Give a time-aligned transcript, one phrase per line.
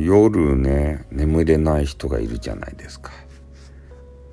[0.00, 3.12] 夜ね眠れない人がいるじゃないですか。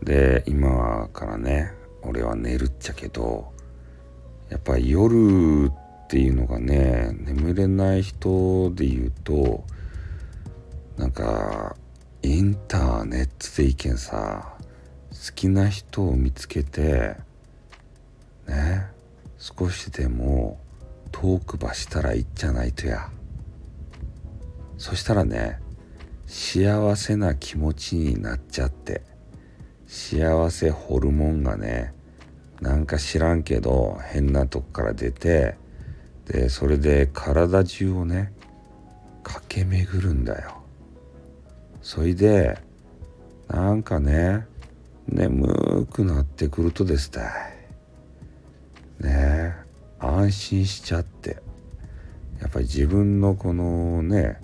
[0.03, 3.51] で今からね俺は寝るっちゃけど
[4.49, 9.63] やっぱ夜っていうのがね眠れない人で言うと
[10.97, 11.75] なんか
[12.21, 14.55] インターネットで意見さ
[15.09, 17.15] 好きな人を見つけて
[18.47, 18.87] ね
[19.37, 20.59] 少しでも
[21.11, 23.09] トークばしたらいいっちゃないとや。
[24.77, 25.59] そしたらね
[26.27, 29.01] 幸せな気持ちになっちゃって
[29.87, 31.93] 幸せホルモンがね
[32.61, 35.55] なんか知らんけど変なとこから出て
[36.25, 38.33] でそれで体中をね
[39.23, 40.61] 駆け巡るんだよ。
[41.81, 42.57] それで
[43.47, 44.45] なんかね
[45.07, 47.23] 眠くなってくるとですたい。
[49.01, 49.55] ね
[49.99, 51.41] 安心しちゃって。
[52.39, 54.39] やっぱり自分のこのね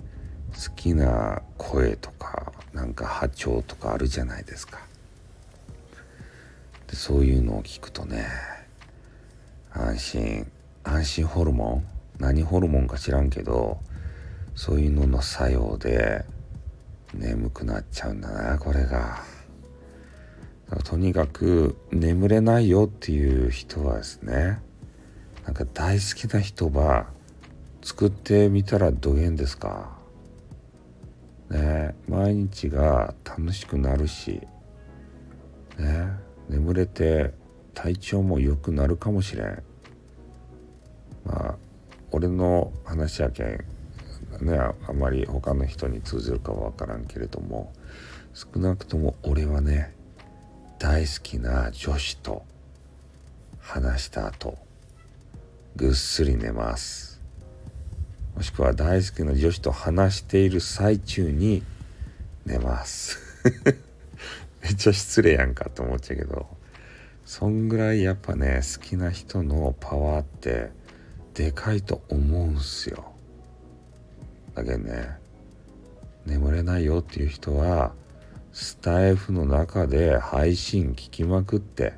[0.54, 4.80] 好きな声とかなんか波長とかあるじゃないですか。
[6.86, 8.26] でそういうのを聞くとね
[9.72, 10.50] 安心
[10.84, 11.86] 安心ホルモン？
[12.18, 13.80] 何ホルモンか知らんけど
[14.54, 16.24] そういうのの作用で
[17.14, 19.22] 眠くなっちゃうんだなこれが。
[20.84, 24.58] とにかく眠れないよっていう人はですね
[25.44, 27.08] なんか大好きな人は
[27.82, 30.01] 作ってみたらどげんですか？
[31.52, 34.40] ね毎日が楽しくなるし
[35.78, 36.08] ね
[36.48, 37.34] 眠れて
[37.74, 39.62] 体調も良くなるかもしれん。
[41.24, 41.54] まあ
[42.10, 43.46] 俺の話やけん
[44.40, 47.72] ねあんまり他の人に通じるかは分からんけれども
[48.34, 49.94] 少なくとも俺はね
[50.78, 52.44] 大好きな女子と
[53.60, 54.58] 話した後
[55.76, 57.11] ぐっすり寝ます。
[58.34, 61.62] もしくは大好きな女子と話している最中に
[62.46, 63.18] 寝ます。
[64.62, 66.62] めっちゃ失礼やんかと思っちゃうけど。
[67.24, 70.70] そんぐらいやっぱね好きな人のパワーって
[71.34, 73.12] でかいと思うんすよ。
[74.54, 75.16] だけどね
[76.26, 77.94] 眠れないよっていう人は
[78.52, 81.94] スタイフの中で配信聞きまくって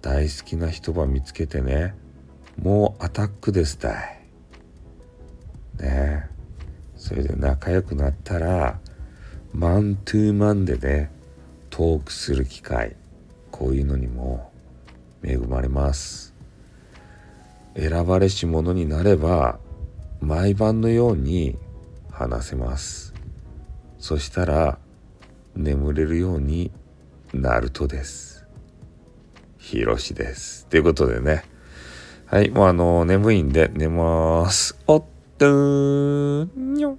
[0.00, 1.94] 大好きな人ば見つけてね
[2.60, 4.21] もうアタックですたい。
[5.78, 6.28] ね。
[6.96, 8.78] それで仲良くなったら
[9.52, 11.10] マントゥーマンでね
[11.70, 12.96] トークする機会
[13.50, 14.52] こういうのにも
[15.24, 16.34] 恵まれます。
[17.76, 19.58] 選ばれし者になれば
[20.20, 21.56] 毎晩のように
[22.10, 23.14] 話せます。
[23.98, 24.78] そしたら
[25.54, 26.70] 眠れるように
[27.32, 28.46] なるとです。
[29.58, 30.66] ひろしです。
[30.66, 31.44] ということでね。
[32.26, 34.78] はいもうあの眠いんで寝ます。
[34.86, 35.04] おっ
[35.42, 36.96] とーにょ